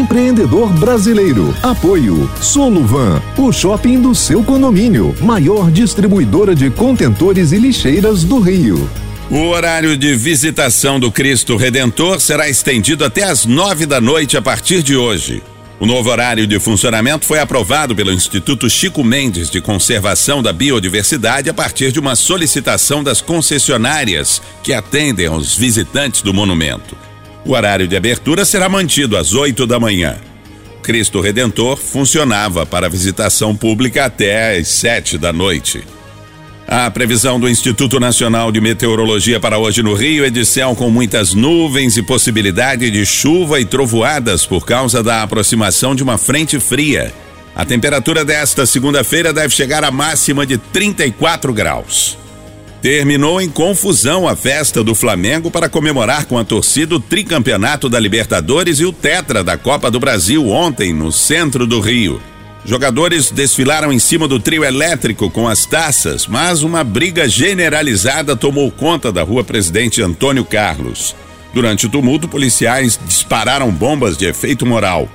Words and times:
empreendedor 0.00 0.72
brasileiro. 0.72 1.54
Apoio 1.62 2.28
Soluvan, 2.40 3.22
o 3.36 3.52
shopping 3.52 4.00
do 4.00 4.14
seu 4.14 4.42
condomínio, 4.42 5.14
maior 5.20 5.70
distribuidora 5.70 6.54
de 6.54 6.70
contentores 6.70 7.52
e 7.52 7.58
lixeiras 7.58 8.24
do 8.24 8.40
Rio. 8.40 8.88
O 9.30 9.46
horário 9.48 9.96
de 9.96 10.14
visitação 10.16 10.98
do 10.98 11.12
Cristo 11.12 11.56
Redentor 11.56 12.18
será 12.18 12.48
estendido 12.48 13.04
até 13.04 13.22
às 13.22 13.44
nove 13.44 13.86
da 13.86 14.00
noite 14.00 14.36
a 14.36 14.42
partir 14.42 14.82
de 14.82 14.96
hoje. 14.96 15.42
O 15.78 15.86
novo 15.86 16.10
horário 16.10 16.46
de 16.46 16.58
funcionamento 16.58 17.24
foi 17.24 17.38
aprovado 17.38 17.94
pelo 17.94 18.12
Instituto 18.12 18.68
Chico 18.68 19.04
Mendes 19.04 19.48
de 19.48 19.60
Conservação 19.60 20.42
da 20.42 20.52
Biodiversidade 20.52 21.48
a 21.48 21.54
partir 21.54 21.92
de 21.92 22.00
uma 22.00 22.16
solicitação 22.16 23.04
das 23.04 23.20
concessionárias 23.20 24.42
que 24.62 24.72
atendem 24.72 25.26
aos 25.26 25.56
visitantes 25.56 26.22
do 26.22 26.34
monumento. 26.34 26.96
O 27.44 27.52
horário 27.52 27.88
de 27.88 27.96
abertura 27.96 28.44
será 28.44 28.68
mantido 28.68 29.16
às 29.16 29.34
8 29.34 29.66
da 29.66 29.80
manhã. 29.80 30.16
Cristo 30.82 31.20
Redentor 31.20 31.76
funcionava 31.76 32.66
para 32.66 32.88
visitação 32.88 33.54
pública 33.54 34.04
até 34.04 34.58
às 34.58 34.68
7 34.68 35.18
da 35.18 35.32
noite. 35.32 35.82
A 36.66 36.88
previsão 36.90 37.40
do 37.40 37.48
Instituto 37.48 37.98
Nacional 37.98 38.52
de 38.52 38.60
Meteorologia 38.60 39.40
para 39.40 39.58
hoje 39.58 39.82
no 39.82 39.92
Rio 39.92 40.24
é 40.24 40.30
de 40.30 40.44
céu 40.44 40.76
com 40.76 40.88
muitas 40.88 41.34
nuvens 41.34 41.96
e 41.96 42.02
possibilidade 42.02 42.88
de 42.90 43.04
chuva 43.04 43.60
e 43.60 43.64
trovoadas 43.64 44.46
por 44.46 44.64
causa 44.64 45.02
da 45.02 45.22
aproximação 45.22 45.96
de 45.96 46.02
uma 46.02 46.16
frente 46.16 46.60
fria. 46.60 47.12
A 47.56 47.64
temperatura 47.64 48.24
desta 48.24 48.64
segunda-feira 48.66 49.32
deve 49.32 49.52
chegar 49.52 49.82
à 49.82 49.90
máxima 49.90 50.46
de 50.46 50.58
34 50.58 51.52
graus. 51.52 52.16
Terminou 52.82 53.42
em 53.42 53.48
confusão 53.50 54.26
a 54.26 54.34
festa 54.34 54.82
do 54.82 54.94
Flamengo 54.94 55.50
para 55.50 55.68
comemorar 55.68 56.24
com 56.24 56.38
a 56.38 56.44
torcida 56.44 56.94
o 56.94 57.00
tricampeonato 57.00 57.90
da 57.90 58.00
Libertadores 58.00 58.80
e 58.80 58.86
o 58.86 58.92
Tetra 58.92 59.44
da 59.44 59.58
Copa 59.58 59.90
do 59.90 60.00
Brasil 60.00 60.48
ontem 60.48 60.90
no 60.90 61.12
centro 61.12 61.66
do 61.66 61.78
Rio. 61.78 62.22
Jogadores 62.64 63.30
desfilaram 63.30 63.92
em 63.92 63.98
cima 63.98 64.26
do 64.26 64.40
trio 64.40 64.64
elétrico 64.64 65.28
com 65.30 65.46
as 65.46 65.66
taças, 65.66 66.26
mas 66.26 66.62
uma 66.62 66.82
briga 66.82 67.28
generalizada 67.28 68.34
tomou 68.34 68.70
conta 68.70 69.12
da 69.12 69.22
rua 69.22 69.44
Presidente 69.44 70.00
Antônio 70.00 70.44
Carlos. 70.44 71.14
Durante 71.52 71.84
o 71.84 71.88
tumulto, 71.90 72.28
policiais 72.28 72.98
dispararam 73.06 73.70
bombas 73.70 74.16
de 74.16 74.24
efeito 74.24 74.64
moral. 74.64 75.06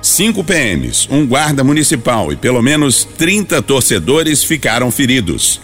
Cinco 0.00 0.44
PMs, 0.44 1.08
um 1.10 1.26
guarda 1.26 1.64
municipal 1.64 2.32
e 2.32 2.36
pelo 2.36 2.62
menos 2.62 3.04
30 3.04 3.60
torcedores 3.62 4.44
ficaram 4.44 4.90
feridos. 4.90 5.60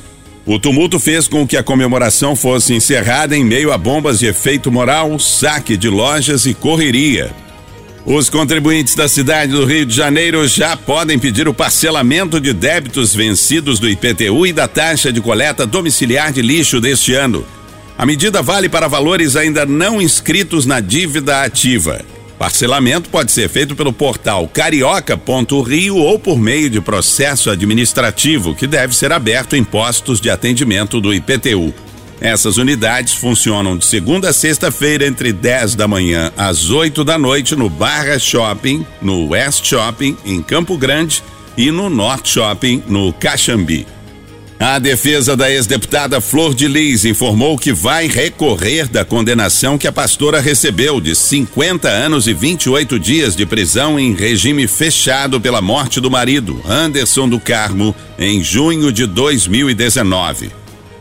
O 0.47 0.61
tumulto 0.61 1.01
fez 1.01 1.27
com 1.27 1.45
que 1.45 1.57
a 1.57 1.63
comemoração 1.63 2.37
fosse 2.37 2.73
encerrada 2.73 3.37
em 3.37 3.45
meio 3.45 3.73
a 3.73 3.77
bombas 3.77 4.21
de 4.21 4.27
efeito 4.27 4.71
moral, 4.71 5.19
saque 5.19 5.77
de 5.77 5.89
lojas 5.89 6.47
e 6.47 6.55
correria. 6.55 7.35
Os 8.05 8.31
contribuintes 8.31 8.95
da 8.95 9.09
cidade 9.09 9.51
do 9.51 9.65
Rio 9.65 9.85
de 9.85 9.93
Janeiro 9.93 10.47
já 10.47 10.77
podem 10.77 11.19
pedir 11.19 11.49
o 11.49 11.55
parcelamento 11.55 12.41
de 12.41 12.53
débitos 12.53 13.13
vencidos 13.13 13.81
do 13.81 13.89
IPTU 13.89 14.47
e 14.47 14.53
da 14.53 14.69
taxa 14.69 15.13
de 15.13 15.21
coleta 15.21 15.67
domiciliar 15.67 16.33
de 16.33 16.43
lixo 16.43 16.81
deste 16.81 17.13
ano. 17.13 17.45
A 17.99 18.07
medida 18.07 18.41
vale 18.41 18.69
para 18.69 18.87
valores 18.87 19.35
ainda 19.35 19.67
não 19.67 20.01
inscritos 20.01 20.65
na 20.65 20.79
dívida 20.79 21.43
ativa. 21.43 22.05
Parcelamento 22.39 23.09
pode 23.09 23.33
ser 23.33 23.49
feito 23.49 23.75
pelo 23.75 23.93
portal 23.93 24.47
carioca.rio 24.49 25.97
ou 25.97 26.19
por 26.19 26.39
meio 26.39 26.69
de 26.69 26.81
processo 26.81 27.51
administrativo 27.51 28.55
que 28.55 28.67
deve 28.67 28.95
ser 28.95 29.11
aberto 29.11 29.57
em 29.57 29.65
postos 29.65 30.21
de 30.21 30.29
atendimento 30.29 31.01
do 31.01 31.15
IPTU. 31.15 31.73
Essas 32.21 32.57
unidades 32.57 33.15
funcionam 33.15 33.77
de 33.77 33.85
segunda 33.85 34.31
a 34.31 34.33
sexta-feira 34.33 35.07
entre 35.07 35.33
10 35.33 35.75
da 35.75 35.87
manhã 35.87 36.33
às 36.37 36.71
8 36.71 37.05
da 37.05 37.19
noite 37.19 37.55
no 37.55 37.69
Barra 37.69 38.19
Shopping, 38.19 38.87
no 39.01 39.29
West 39.29 39.65
Shopping 39.65 40.17
em 40.25 40.43
Campo 40.43 40.77
Grande 40.77 41.23
e 41.57 41.71
no 41.71 41.89
North 41.89 42.27
Shopping 42.27 42.83
no 42.87 43.13
Caxambi. 43.13 43.96
A 44.59 44.79
defesa 44.79 45.37
da 45.37 45.51
ex-deputada 45.51 46.19
Flor 46.19 46.55
de 46.55 46.67
Lis 46.67 47.05
informou 47.05 47.59
que 47.59 47.75
vai 47.75 48.09
recorrer 48.09 48.89
da 48.89 49.05
condenação 49.05 49.77
que 49.77 49.87
a 49.87 49.93
pastora 49.93 50.41
recebeu 50.41 50.99
de 50.99 51.15
50 51.15 51.87
anos 51.89 52.27
e 52.27 52.33
28 52.33 52.99
dias 52.99 53.37
de 53.37 53.45
prisão 53.45 54.01
em 54.01 54.15
regime 54.15 54.67
fechado 54.67 55.39
pela 55.39 55.61
morte 55.61 56.01
do 56.01 56.11
marido, 56.11 56.59
Anderson 56.67 57.29
do 57.29 57.39
Carmo, 57.39 57.95
em 58.19 58.43
junho 58.43 58.91
de 58.91 59.07
2019. 59.07 60.51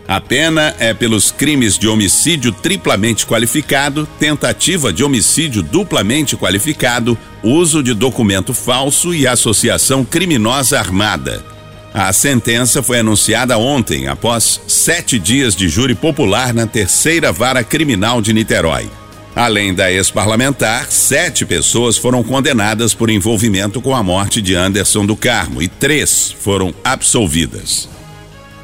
A 0.05 0.19
pena 0.19 0.75
é 0.77 0.93
pelos 0.93 1.31
crimes 1.31 1.77
de 1.79 1.87
homicídio 1.87 2.51
triplamente 2.51 3.25
qualificado, 3.25 4.05
tentativa 4.19 4.91
de 4.91 5.01
homicídio 5.01 5.63
duplamente 5.63 6.35
qualificado, 6.35 7.17
uso 7.41 7.81
de 7.81 7.93
documento 7.93 8.53
falso 8.53 9.15
e 9.15 9.25
associação 9.25 10.03
criminosa 10.03 10.77
armada. 10.77 11.54
A 11.97 12.11
sentença 12.11 12.83
foi 12.83 12.99
anunciada 12.99 13.57
ontem, 13.57 14.09
após 14.09 14.59
sete 14.67 15.17
dias 15.17 15.55
de 15.55 15.69
júri 15.69 15.95
popular 15.95 16.53
na 16.53 16.67
terceira 16.67 17.31
vara 17.31 17.63
criminal 17.63 18.21
de 18.21 18.33
Niterói. 18.33 18.89
Além 19.33 19.73
da 19.73 19.89
ex-parlamentar, 19.89 20.91
sete 20.91 21.45
pessoas 21.45 21.97
foram 21.97 22.21
condenadas 22.21 22.93
por 22.93 23.09
envolvimento 23.09 23.81
com 23.81 23.95
a 23.95 24.03
morte 24.03 24.41
de 24.41 24.53
Anderson 24.53 25.05
do 25.05 25.15
Carmo 25.15 25.61
e 25.61 25.69
três 25.69 26.35
foram 26.37 26.75
absolvidas. 26.83 27.87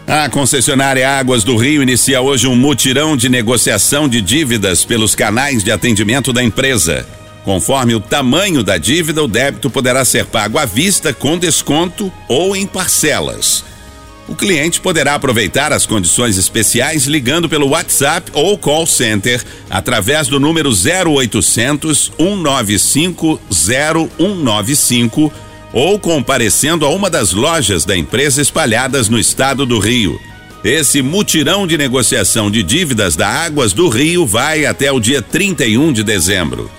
A 0.06 0.28
concessionária 0.28 1.10
Águas 1.10 1.46
do 1.46 1.56
Rio 1.56 1.82
inicia 1.82 2.20
hoje 2.20 2.48
um 2.48 2.56
mutirão 2.58 3.16
de 3.16 3.30
negociação 3.30 4.10
de 4.10 4.22
dívidas 4.22 4.84
pelos 4.84 5.16
canais 5.16 5.64
de 5.64 5.72
atendimento 5.72 6.34
da 6.34 6.44
empresa. 6.44 7.08
Conforme 7.44 7.96
o 7.96 8.00
tamanho 8.00 8.64
da 8.64 8.78
dívida, 8.78 9.24
o 9.24 9.28
débito 9.28 9.70
poderá 9.70 10.06
ser 10.06 10.26
pago 10.26 10.58
à 10.58 10.66
vista, 10.66 11.14
com 11.14 11.38
desconto 11.38 12.12
ou 12.28 12.56
em 12.56 12.68
parcelas. 12.68 13.64
O 14.28 14.36
cliente 14.36 14.80
poderá 14.80 15.16
aproveitar 15.16 15.74
as 15.74 15.86
condições 15.86 16.38
especiais 16.38 17.06
ligando 17.06 17.50
pelo 17.50 17.70
WhatsApp 17.70 18.32
ou 18.34 18.58
call 18.58 18.86
center 18.86 19.44
através 19.70 20.28
do 20.28 20.40
número 20.40 20.70
0800 20.70 22.14
195 22.18 23.42
0195 23.52 25.34
ou 25.74 26.00
comparecendo 26.00 26.86
a 26.86 26.90
uma 26.90 27.10
das 27.10 27.34
lojas 27.34 27.84
da 27.84 27.98
empresa 27.98 28.42
espalhadas 28.42 29.10
no 29.10 29.20
estado 29.20 29.66
do 29.66 29.80
Rio. 29.80 30.18
Esse 30.64 31.02
mutirão 31.02 31.66
de 31.66 31.78
negociação 31.78 32.52
de 32.52 32.62
dívidas 32.62 33.16
da 33.16 33.28
Águas 33.28 33.74
do 33.74 33.90
Rio 33.90 34.26
vai 34.28 34.66
até 34.66 34.92
o 34.92 35.00
dia 35.00 35.22
31 35.22 35.92
de 35.92 36.04
dezembro. 36.04 36.70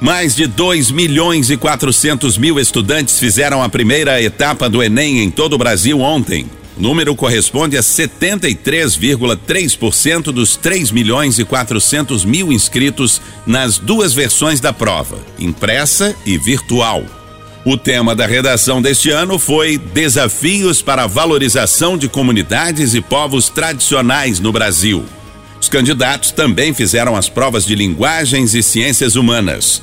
Mais 0.00 0.34
de 0.36 0.46
2 0.46 0.90
milhões 0.90 1.48
e 1.48 1.56
400 1.56 2.36
mil 2.36 2.60
estudantes 2.60 3.18
fizeram 3.18 3.62
a 3.62 3.68
primeira 3.68 4.22
etapa 4.22 4.68
do 4.68 4.82
Enem 4.82 5.20
em 5.20 5.30
todo 5.30 5.54
o 5.54 5.58
Brasil 5.58 6.00
ontem. 6.00 6.44
O 6.76 6.82
número 6.82 7.16
corresponde 7.16 7.78
a 7.78 7.80
73,3% 7.80 10.24
dos 10.24 10.54
3 10.56 10.90
milhões 10.90 11.38
e 11.38 11.46
400 11.46 12.26
mil 12.26 12.52
inscritos 12.52 13.22
nas 13.46 13.78
duas 13.78 14.12
versões 14.12 14.60
da 14.60 14.74
prova, 14.74 15.16
impressa 15.38 16.14
e 16.26 16.36
virtual. 16.36 17.02
O 17.64 17.78
tema 17.78 18.14
da 18.14 18.26
redação 18.26 18.82
deste 18.82 19.10
ano 19.10 19.38
foi 19.38 19.78
Desafios 19.78 20.82
para 20.82 21.04
a 21.04 21.06
Valorização 21.06 21.96
de 21.96 22.08
Comunidades 22.08 22.92
e 22.92 23.00
Povos 23.00 23.48
Tradicionais 23.48 24.38
no 24.38 24.52
Brasil. 24.52 25.02
Os 25.60 25.68
candidatos 25.70 26.30
também 26.30 26.72
fizeram 26.74 27.16
as 27.16 27.28
provas 27.28 27.64
de 27.64 27.74
linguagens 27.74 28.54
e 28.54 28.62
ciências 28.62 29.16
humanas. 29.16 29.82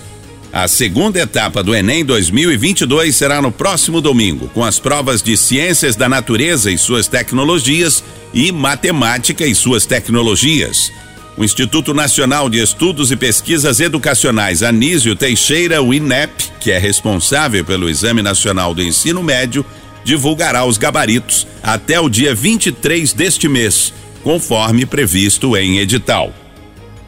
A 0.53 0.67
segunda 0.67 1.19
etapa 1.19 1.63
do 1.63 1.73
Enem 1.73 2.05
2022 2.05 3.15
será 3.15 3.41
no 3.41 3.51
próximo 3.51 3.99
domingo, 3.99 4.47
com 4.49 4.63
as 4.63 4.77
provas 4.77 5.23
de 5.23 5.35
Ciências 5.35 5.95
da 5.95 6.07
Natureza 6.07 6.69
e 6.69 6.77
suas 6.77 7.07
tecnologias 7.07 8.03
e 8.31 8.51
Matemática 8.51 9.47
e 9.47 9.55
suas 9.55 9.87
tecnologias. 9.87 10.91
O 11.35 11.43
Instituto 11.43 11.91
Nacional 11.91 12.51
de 12.51 12.61
Estudos 12.61 13.11
e 13.11 13.15
Pesquisas 13.15 13.79
Educacionais 13.79 14.61
Anísio 14.61 15.15
Teixeira, 15.15 15.81
o 15.81 15.91
INEP, 15.91 16.51
que 16.59 16.69
é 16.69 16.77
responsável 16.77 17.65
pelo 17.65 17.89
Exame 17.89 18.21
Nacional 18.21 18.75
do 18.75 18.83
Ensino 18.83 19.23
Médio, 19.23 19.65
divulgará 20.03 20.65
os 20.65 20.77
gabaritos 20.77 21.47
até 21.63 21.99
o 21.99 22.07
dia 22.07 22.35
23 22.35 23.11
deste 23.11 23.49
mês 23.49 23.91
conforme 24.21 24.85
previsto 24.85 25.57
em 25.57 25.79
edital. 25.79 26.31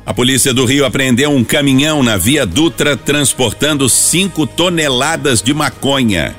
A 0.05 0.13
polícia 0.13 0.53
do 0.53 0.65
Rio 0.65 0.85
apreendeu 0.85 1.31
um 1.31 1.43
caminhão 1.43 2.03
na 2.03 2.15
Via 2.15 2.45
Dutra 2.45 2.95
transportando 2.95 3.89
5 3.89 4.45
toneladas 4.45 5.41
de 5.41 5.51
maconha. 5.51 6.35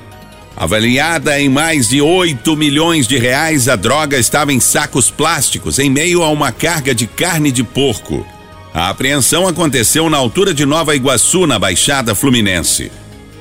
Avaliada 0.57 1.39
em 1.41 1.49
mais 1.49 1.89
de 1.89 2.01
8 2.01 2.57
milhões 2.57 3.09
de 3.09 3.19
reais, 3.19 3.69
a 3.69 3.75
droga 3.75 4.17
estava 4.19 4.53
em 4.53 4.61
sacos 4.61 5.11
plásticos 5.11 5.81
em 5.81 5.91
meio 5.91 6.23
a 6.23 6.31
uma 6.31 6.53
carga 6.53 6.95
de 6.95 7.09
carne 7.09 7.51
de 7.51 7.65
porco. 7.65 8.25
A 8.73 8.89
apreensão 8.89 9.49
aconteceu 9.49 10.09
na 10.09 10.17
altura 10.17 10.55
de 10.55 10.65
Nova 10.65 10.95
Iguaçu, 10.95 11.45
na 11.45 11.59
Baixada 11.59 12.15
Fluminense. 12.15 12.93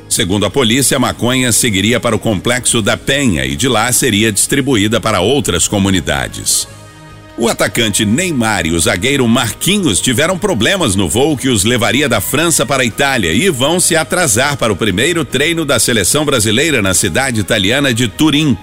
Segundo 0.09 0.45
a 0.45 0.49
polícia, 0.49 0.97
a 0.97 0.99
maconha 0.99 1.51
seguiria 1.51 1.99
para 1.99 2.15
o 2.15 2.19
complexo 2.19 2.81
da 2.81 2.97
Penha 2.97 3.45
e 3.45 3.55
de 3.55 3.67
lá 3.67 3.91
seria 3.91 4.31
distribuída 4.31 4.99
para 4.99 5.21
outras 5.21 5.67
comunidades. 5.67 6.67
O 7.37 7.49
atacante 7.49 8.05
Neymar 8.05 8.65
e 8.65 8.71
o 8.71 8.79
zagueiro 8.79 9.27
Marquinhos 9.27 9.99
tiveram 9.99 10.37
problemas 10.37 10.95
no 10.95 11.09
voo 11.09 11.35
que 11.35 11.49
os 11.49 11.65
levaria 11.65 12.07
da 12.07 12.21
França 12.21 12.65
para 12.65 12.81
a 12.81 12.85
Itália 12.85 13.33
e 13.33 13.49
vão 13.49 13.77
se 13.77 13.93
atrasar 13.93 14.55
para 14.55 14.71
o 14.71 14.75
primeiro 14.75 15.25
treino 15.25 15.65
da 15.65 15.77
seleção 15.77 16.23
brasileira 16.23 16.81
na 16.81 16.93
cidade 16.93 17.41
italiana 17.41 17.93
de 17.93 18.07
Turim. 18.07 18.57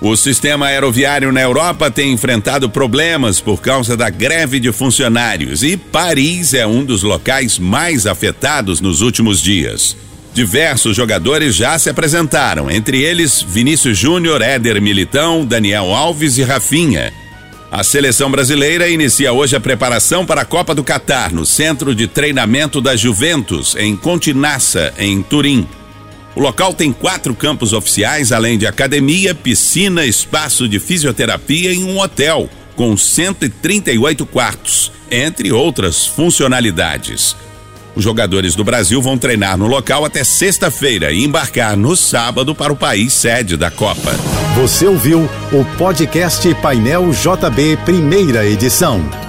O 0.00 0.14
sistema 0.14 0.66
aeroviário 0.66 1.32
na 1.32 1.40
Europa 1.40 1.90
tem 1.90 2.12
enfrentado 2.12 2.70
problemas 2.70 3.40
por 3.40 3.60
causa 3.60 3.96
da 3.96 4.08
greve 4.08 4.60
de 4.60 4.70
funcionários 4.70 5.64
e 5.64 5.76
Paris 5.76 6.54
é 6.54 6.64
um 6.64 6.84
dos 6.84 7.02
locais 7.02 7.58
mais 7.58 8.06
afetados 8.06 8.80
nos 8.80 9.00
últimos 9.00 9.42
dias. 9.42 9.96
Diversos 10.32 10.94
jogadores 10.94 11.56
já 11.56 11.76
se 11.80 11.90
apresentaram, 11.90 12.70
entre 12.70 13.02
eles 13.02 13.42
Vinícius 13.42 13.98
Júnior, 13.98 14.40
Éder 14.40 14.80
Militão, 14.80 15.44
Daniel 15.44 15.92
Alves 15.92 16.38
e 16.38 16.44
Rafinha. 16.44 17.12
A 17.70 17.84
seleção 17.84 18.30
brasileira 18.30 18.88
inicia 18.88 19.30
hoje 19.30 19.54
a 19.54 19.60
preparação 19.60 20.24
para 20.24 20.40
a 20.40 20.44
Copa 20.44 20.74
do 20.74 20.82
Catar 20.82 21.34
no 21.34 21.44
centro 21.44 21.94
de 21.94 22.06
treinamento 22.06 22.80
da 22.80 22.96
Juventus, 22.96 23.76
em 23.76 23.94
Continaça, 23.94 24.94
em 24.98 25.22
Turim. 25.22 25.68
O 26.34 26.40
local 26.40 26.72
tem 26.72 26.90
quatro 26.94 27.34
campos 27.34 27.74
oficiais, 27.74 28.32
além 28.32 28.56
de 28.56 28.66
academia, 28.66 29.34
piscina, 29.34 30.06
espaço 30.06 30.66
de 30.66 30.80
fisioterapia 30.80 31.70
e 31.70 31.84
um 31.84 31.98
hotel, 32.00 32.48
com 32.74 32.96
138 32.96 34.24
quartos, 34.24 34.90
entre 35.10 35.52
outras 35.52 36.06
funcionalidades. 36.06 37.36
Os 37.94 38.04
jogadores 38.04 38.54
do 38.54 38.64
Brasil 38.64 39.00
vão 39.02 39.18
treinar 39.18 39.56
no 39.56 39.66
local 39.66 40.04
até 40.04 40.22
sexta-feira 40.22 41.12
e 41.12 41.24
embarcar 41.24 41.76
no 41.76 41.96
sábado 41.96 42.54
para 42.54 42.72
o 42.72 42.76
país 42.76 43.12
sede 43.12 43.56
da 43.56 43.70
Copa. 43.70 44.12
Você 44.56 44.86
ouviu 44.86 45.28
o 45.52 45.64
podcast 45.76 46.54
Painel 46.56 47.10
JB, 47.10 47.78
primeira 47.84 48.46
edição. 48.46 49.27